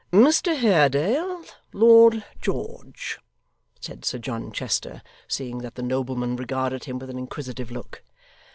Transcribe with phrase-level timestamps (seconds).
[0.11, 3.19] 'Mr Haredale, Lord George,'
[3.79, 8.01] said Sir John Chester, seeing that the nobleman regarded him with an inquisitive look.